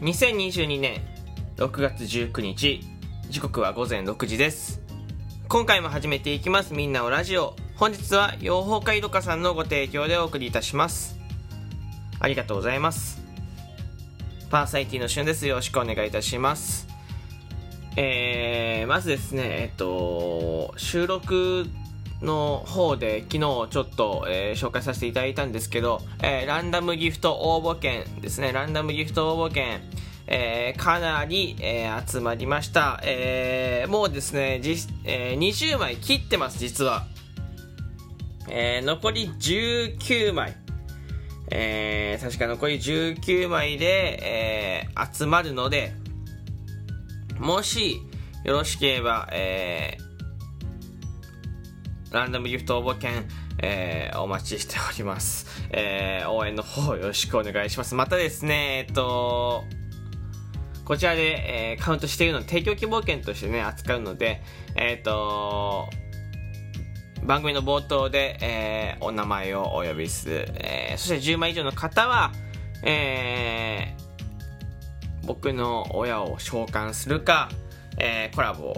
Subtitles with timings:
[0.00, 1.02] 2022年
[1.58, 2.80] 6月19日
[3.28, 4.80] 時刻は午前6時です。
[5.46, 7.54] 今回も始めていきますみんなおラジオ。
[7.76, 11.18] 本日は養蜂会どかさんのご提供でお送りいたします。
[12.18, 13.22] ありがとうございます。
[14.48, 15.46] パーサイティのしゅんです。
[15.46, 16.88] よろしくお願いいたします。
[17.96, 21.66] えー、まずですねえっと収録
[22.22, 29.80] の方で昨日ちょっと、えー、紹介させていただいたんですけど、えー、ランダムギフト応募券ですね、ランダムギフト応募券、
[30.26, 33.00] えー、かなり、えー、集まりました。
[33.04, 37.06] えー、もうですね、じえー、20枚切ってます、実は。
[38.48, 40.56] えー、残り19枚。
[41.52, 45.92] えー、確か残り19枚で、えー、集まるので、
[47.38, 48.00] もし、
[48.44, 50.09] よろしければ、えー、
[52.10, 53.28] ランダムギフト応募券、
[53.58, 55.46] えー、お待ちしております。
[55.70, 57.94] えー、応援の方よろしくお願いします。
[57.94, 59.64] またですね、えっと、
[60.84, 64.42] こちらで、えー、カウントしているの提供希望券としてね、扱うので、
[64.74, 65.88] えっと、
[67.22, 70.48] 番組の冒頭で、えー、お名前をお呼びする。
[70.54, 72.32] えー、そして10枚以上の方は、
[72.82, 77.50] えー、僕の親を召喚するか、
[77.98, 78.76] えー、コラボを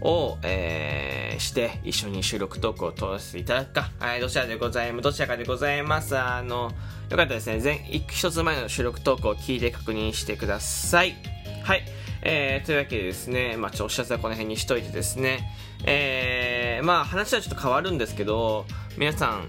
[0.00, 6.16] を、えー、して一緒に収録トークを通していただくか、はい、どちらでございます、どちらかでございます。
[6.16, 6.72] あの、
[7.10, 7.60] よかったですね。
[7.62, 11.16] 前、一つ前の収録トークを聞いて確認してください。
[11.62, 11.84] はい。
[12.22, 15.50] えー、というわけでですね、まあ、ちょっとお知らせはこの辺にしといてですね、
[15.84, 18.66] えー、まあ、話はちょっと変わるんですけど、
[18.98, 19.48] 皆さん、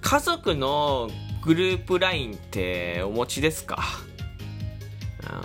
[0.00, 1.10] 家族の
[1.42, 3.82] グループ LINE ってお持ちですか？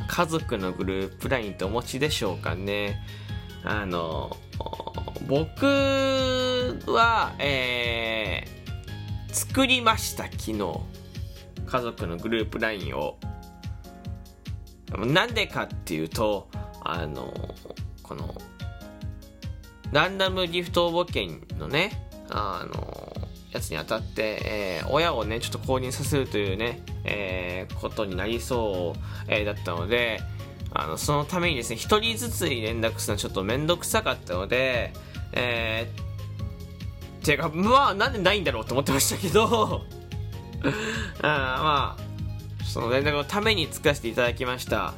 [0.08, 3.02] 家族のグループ LINE ってお持ちでしょうかね。
[3.66, 4.38] あの、
[5.28, 5.66] 僕
[6.86, 10.80] は、えー、作りました、昨日。
[11.66, 13.18] 家族のグループ LINE を。
[14.96, 16.48] なんでかっていうと、
[16.82, 17.34] あの、
[18.04, 18.36] この、
[19.92, 30.20] ランダムギフト応募券のね、あの、やつにあたって、えー、親をね、ちょっと購入させるというね、えー、ことになりそう、えー、だったので、
[30.78, 34.94] あの、そのためにですね、一人ずつに連絡するのはちょっとめんどくさかったので、
[35.32, 39.82] えー、ていうか、まあ、なんでないんだろうと思ってましたけど
[41.22, 44.94] あまあ、その連絡のために作らせていただきました。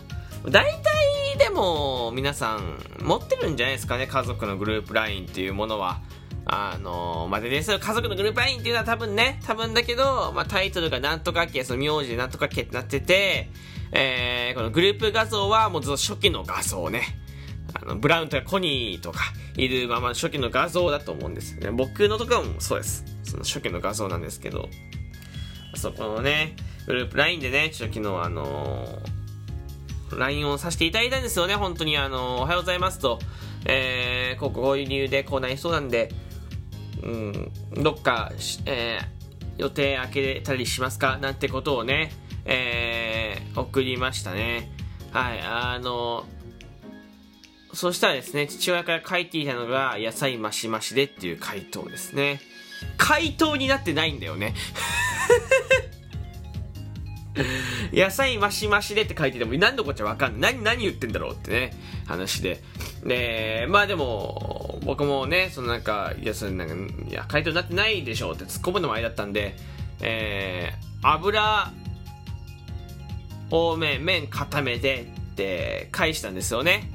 [0.49, 6.01] 大体でも皆さん持ってるんじゃないですかね、家族のグループ LINE っていうものは。
[6.49, 13.49] あのまあ、でね、その家族のグループ LINE っていうのは多分ね、多分だけど、まあ、タイトルがなんとか系、その名字でなんとか系ってなってて、
[13.91, 17.03] えー、このグループ画像はもうずっと初期の画像ね。
[17.73, 19.19] あの、ブラウンとかコニーとか
[19.55, 21.71] いるまま初期の画像だと思うんですね。
[21.71, 23.03] 僕のところもそうです。
[23.23, 24.69] その初期の画像なんですけど、
[25.75, 26.55] そこのね、
[26.85, 33.19] グループ LINE でね、ちょっと昨日あのー、LINE をさせていただいたんですよね、本当にあのー、おはようございますと、
[33.65, 36.09] えー、こうこういう理由でこうなりそうなんで、
[37.03, 37.51] うん、
[37.83, 38.31] どっか、
[38.65, 41.17] えー、予定開けたりしますか？
[41.17, 42.11] なんてことをね、
[42.47, 44.72] えー、送りましたね。
[45.12, 46.25] はい、あの、
[47.74, 52.41] そしたらですね、父親から書いていたのが、野菜マシマシでっていう回答ですね。
[52.97, 54.56] 回答になってないんだよね。
[57.94, 60.53] 野菜マシマシでって書いてても何のこっちゃわかんない。
[60.56, 61.74] 何、何言ってんだろうってね、
[62.08, 62.62] 話で。
[63.03, 66.75] で、まあでも、僕もね、そのなんか、いや、それなんか、
[67.09, 69.56] いや、回答になってないでしょうって突っ込むのもあれだったんで、
[70.02, 71.72] えー、油
[73.50, 76.91] 多め、麺固めでって返したんですよね。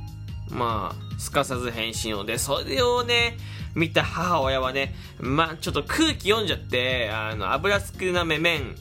[0.48, 2.24] まあ、すかさず返信を。
[2.24, 3.36] で、それをね、
[3.74, 8.74] 見た母親はね、まあ、ちょっと空気読んじゃって、あの、油少なめ麺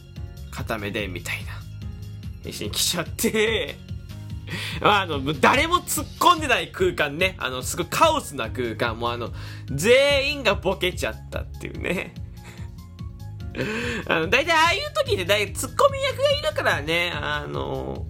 [0.52, 1.52] 固めで、みたいな。
[2.44, 3.76] 返信来ちゃって、
[4.82, 7.36] あの、誰も突っ込んでない空間ね。
[7.40, 8.98] あの、すごいカオスな空間。
[9.00, 9.32] もうあの、
[9.70, 12.14] 全員がボケちゃったっていうね。
[14.08, 18.06] あの、大体ああいう時って大体ツッコミ役がいるからね、あの、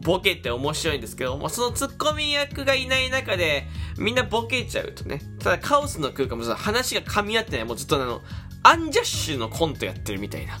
[0.00, 3.66] ボケって面白いんですけども、そのツッコミ役がいない中で、
[3.96, 8.20] みんなボケちゃうとね、ただカオスの空間もさ、話が噛み合ってない、もうずっとあの、
[8.62, 10.58] アンジャッシュのコントやってるみたいな。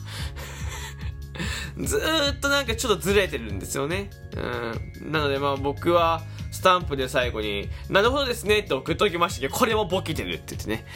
[1.78, 4.10] ずーっとなんかちょっとずれてるんですよね。
[4.36, 5.12] うん。
[5.12, 6.22] なのでまあ僕は、
[6.52, 10.86] スタンプで最後に、なるほどですねって送っときましたけど、これもボケてるって言ってね。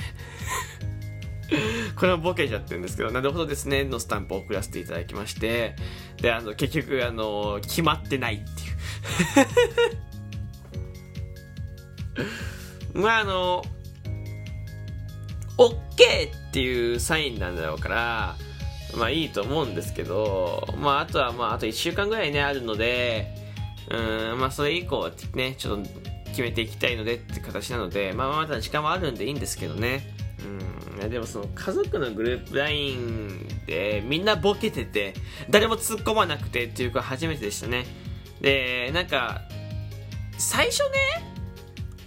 [1.96, 5.76] これもボケちゃってるんですけど、なるほどですね、のスタンプを送らせていただきまして、
[6.20, 8.46] で、あの、結局、あの、決まってないってい
[12.96, 13.00] う。
[13.00, 13.64] まあ、あの、
[15.56, 15.76] OK
[16.48, 18.36] っていうサインなんだろうから、
[18.96, 23.34] まあいいと思うんですけど、まああとはまああと1週間ぐらいね、あるので、
[23.90, 25.88] うん、まあそれ以降ね、ちょっと
[26.28, 30.14] 決めていきたいのでって形なので、まあまだ時間はあるんでいいんですけどね。
[31.00, 35.14] うん、でもその家族のグループ LINE でみんなボケてて、
[35.50, 37.86] 誰も突っ込まなくてっていうか初めてでしたね。
[38.40, 39.42] で、なんか、
[40.38, 40.88] 最初ね、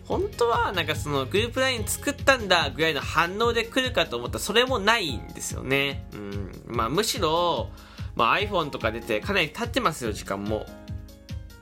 [0.06, 6.06] 本当はなんかそのグループ LINE 作ったんだぐらいの反応で来るかと思ったらそれもないんですよね。
[6.14, 6.52] うん。
[6.66, 7.70] まあむしろ、
[8.16, 10.66] まあ iPhone とか出てかなり経ってますよ、時間も。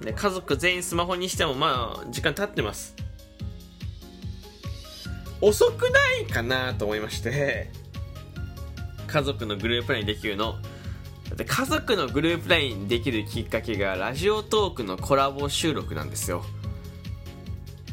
[0.01, 2.95] ね、家族全員スマホにしてもまあ時間経ってます。
[5.41, 7.71] 遅くないかなと思いまして、
[9.07, 10.55] 家族のグループ LINE できるの。
[11.29, 16.43] だって家族のグループ LINE できるきっかけがラジオトークのコラボ収録なんですよ。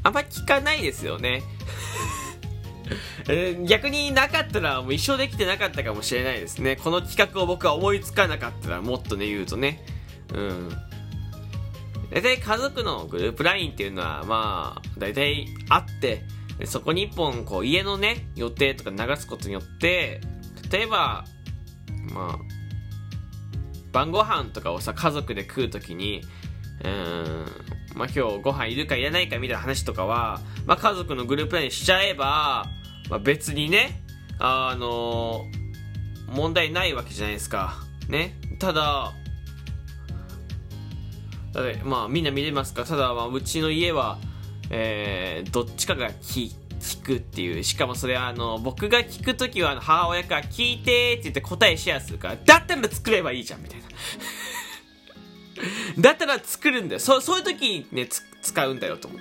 [0.02, 1.43] あんま聞かないですよね。
[3.66, 6.76] 逆になかったらもう一生できてなかったかもしれないですね。
[6.76, 9.84] この企画を僕は思いつかなかったらもっとね言うとね。
[10.32, 10.69] うん。
[12.10, 16.22] 大体家族のグループ LINE っていうのはまあ大体あって
[16.58, 20.20] でそこに一本こう家のね予定とか流すことによって
[20.70, 21.25] 例えば
[22.12, 22.38] まあ
[23.93, 26.23] 晩ご飯とかをさ家族で食う時に
[26.85, 27.47] うん
[27.94, 32.67] まあ今日ご飯いるかいらないかみたいな話とかは、まあ、家族のグループ LINE しちゃえば、
[33.08, 34.03] まあ、別にね
[34.38, 35.44] あの
[36.29, 37.76] 問題ないわけじゃないですか。
[38.08, 38.37] ね。
[38.58, 39.12] ただ
[41.85, 42.85] まあみんな見れますか？
[42.85, 44.19] ただまあうちの家は
[44.71, 47.65] えー、どっちかが聞聞くっていう。
[47.65, 53.87] しかもそれはあの僕が聞く時は母親から聞いてって言って答えシェアするからだったら作ればいいじゃんみたいな。
[55.99, 57.01] だったら作るんだよ。
[57.01, 58.09] そそういう時にね
[58.43, 59.21] 使うんだよと思っ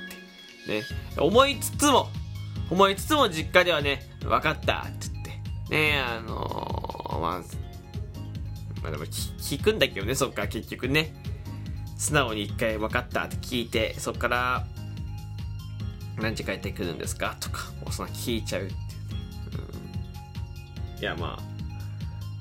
[0.67, 0.71] て。
[0.79, 0.83] ね。
[1.17, 2.09] 思いつつも
[2.69, 5.75] 思いつつも実家ではね分かったって言って。
[5.75, 7.41] ねあの、まあ
[8.81, 11.13] まあでも聞くんだけどねそっから結局ね。
[11.97, 14.67] 素直に一回分かったって聞いてそっから
[16.17, 18.85] 何時帰ってくるんですかとか、そんな聞いちゃうっていうね。
[20.95, 21.37] うん、いや、ま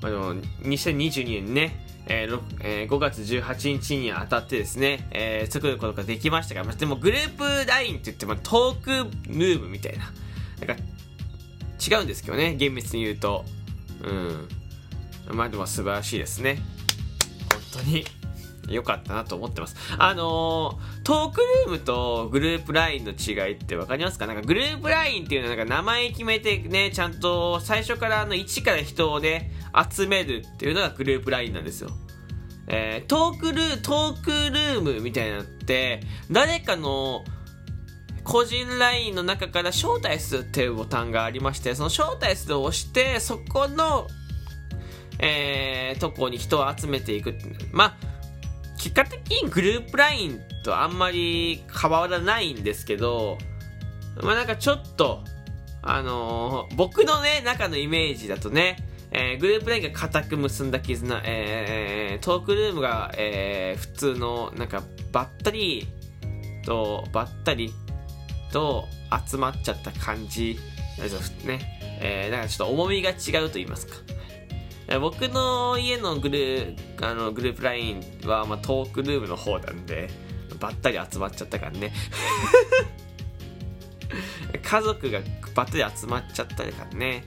[0.01, 8.91] あ、あでも、2022年ね、えーえー、5月18日にあたってですね、えー、作ることができましたが、まあ、でもグループ LINE って言ってもトーク
[9.27, 10.11] ルームみたいな、
[10.65, 10.83] なんか
[11.85, 13.43] 違うんですけどね、厳密に言うと。
[14.03, 15.35] うん。
[15.35, 16.59] まあでも素晴らしいですね。
[17.73, 18.05] 本当に。
[18.67, 19.75] 良かったなと思ってます。
[19.97, 24.27] あのー、トークルームとグループ LINE の違いって分かりますか？
[24.27, 29.51] なんかグループ LINE っていうのはなんか名前決めてね、ちゃんと最初からあの1から人をね、
[29.89, 31.89] 集めるっていうのがグループ LINE なんですよ。
[32.67, 36.01] えー、トークルー、トークルームみたいなのって、
[36.31, 37.23] 誰かの
[38.23, 44.07] 個人 LINE の中から招待するっていうボタンがありまして、その招待するを押して、そこの、
[45.19, 47.35] えー、とこに人を集めていく。
[47.71, 48.04] まあ、
[48.85, 53.39] 結果的にグループ LINE とあんまり変わらないんですけど、
[54.21, 55.23] まあなんかちょっと、
[55.81, 58.77] あのー、僕のね、中のイメージだとね、
[59.09, 65.87] えー、グループ LINE が固く結んだ絆、えー、トークルームが、えー、普通の、なんか、ばったり
[66.63, 67.73] と、ばったり
[68.51, 68.85] と
[69.27, 70.59] 集まっちゃった感じ、
[71.43, 73.95] ね、えー、なんかちょっと重みが違うと言いますか。
[74.99, 80.09] 僕の家のグルあのグループ LINE は、まあ、トークルームの方なんで、
[80.59, 81.91] ばったり集まっちゃったからね。
[84.61, 85.19] 家族が
[85.55, 87.25] ばったり集まっちゃったからね。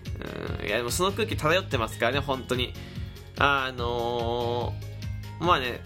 [0.61, 0.67] うん。
[0.67, 2.73] いや、でもその空気漂ってますからね、本当に。
[3.39, 5.81] あのー、まあね、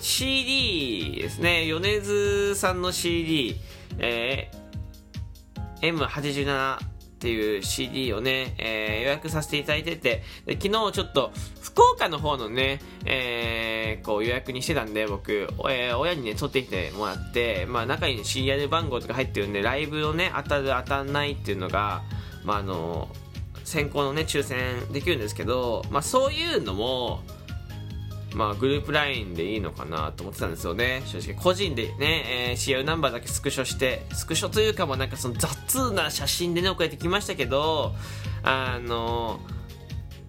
[0.00, 3.56] CD ですね、米津さんの CD、
[3.98, 6.78] えー、M87
[7.18, 22.02] っていう CD をね、えー、予約させていただいてて、で昨日ちょっと福岡の方のね、えー、こう予約にしてたんで、僕、えー、親にね、取ってきてもらって、まあ中に、ね、シリアル番号とか入ってるんで、ライブをね、当たる当たんないっていうのが、
[22.44, 23.08] まああの、
[23.64, 27.22] 先行のね、抽選できるんですけど、まあそういうのも、
[28.38, 31.02] まあ、グループ LINE でいいのかなと思ってたんですよね。
[31.06, 37.96] 正直、個人でね、えー、CL ナンバーだけスクショして、スクショというかもなんかその雑な写真でね、送られてきましたけど、
[38.44, 39.40] あの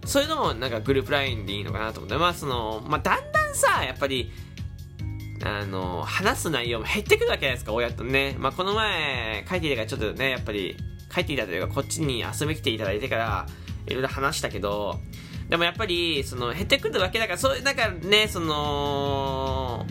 [0.06, 4.32] そういうのもなんかグループ LINE でいいのかなと思って、まあその、まあだんだんさ、やっぱり、
[5.44, 8.36] あの話す内容も減ってくるわけじゃないですか、親とね。
[8.40, 10.76] まあこの前、書いていたからちょっとね、やっぱり、
[11.14, 13.46] 書いていたというか、こっちに遊び来ていただいてから、
[13.86, 15.00] いろいろ話したけど、
[15.50, 19.86] でもやっぱり、その、減ってくるわけだから、そういう、なんかね、その、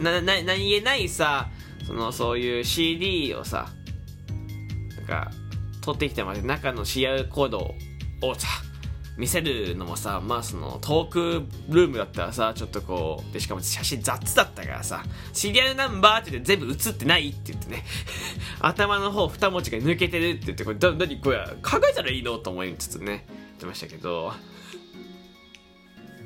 [0.00, 1.48] な、な、何気ないさ、
[1.86, 3.70] その、そういう CD をさ、
[4.98, 5.30] なんか、
[5.80, 7.74] 取ってきてまで中の CR コード
[8.22, 8.48] をさ、
[9.18, 17.84] 見せるのもさ、まあそのトークルームだったらさ、ちょっとこう、で、しかも写真雑だったからさ、シリアルナンバーって言って全部写ってないって言ってね、
[18.60, 24.32] 頭の方二文字が抜けてるって言って、これ、な、なにこれ、考えたらいいのと思いつつね、言ってましたけど、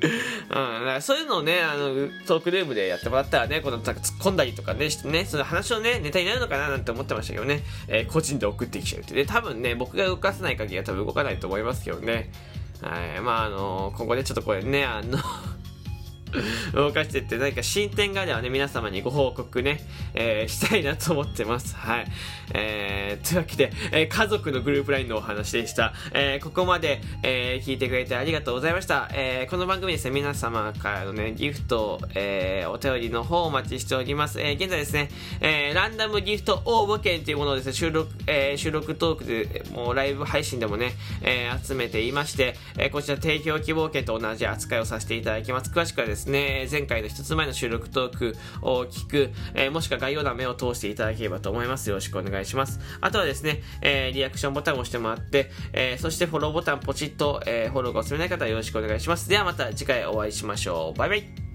[0.03, 12.31] うん、そういうのをね、あの、トークルームでやってもらったらね、この、突っ込んだりとかね、してね、その話のね、ネタになるのかななんて思ってましたけどね、えー、個人で送ってきちゃうってね、多分ね、僕が動かさない限りは多分動かないと思いますけどね。
[12.81, 15.17] はい、まああの、今後ね、ちょっとこれね、あの
[16.73, 19.81] 動かしていって何か進展があればね、皆様にご報告ね、
[20.13, 21.75] えー、したいなと思ってます。
[21.75, 22.07] はい。
[22.53, 25.93] えー、というわけで、えー、家族のグループ LINE のお話でした。
[26.13, 29.09] えー、ここまで、えー、聞いてくれてありがとうございました。
[29.13, 34.39] えー、この番組ですね、皆様からのね、ギフト、えー、お便りの方お待ちしております。
[34.39, 35.09] えー、現在ですね、
[35.41, 45.71] えー、ランダムギフト応募券というものをですね、収録、えー、収録トークで、もうライブ配信でもね、えー、集めていまして、えー、こちら提供希望券と同じ扱いをさせていただきます。
[45.71, 51.89] 詳しくはですね、前回の一つ前の収録トークを聞く、えー、もしくは概要欄目を通していただければと思います。
[51.89, 52.79] よろしくお願いします。
[52.99, 59.29] あとはですね、えー、リアクションボタンを押してもらって、えー、そしてフォローボタンポチッと、えー、フォローがおすすめない方はよろしくお願いします。
[59.29, 60.97] ではまた次回お会いしましょう。
[60.97, 61.46] バイバイ。